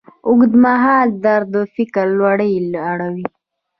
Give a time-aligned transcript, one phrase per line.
[0.27, 2.53] اوږدمهاله درد د فکر لوری
[2.91, 3.25] اړوي.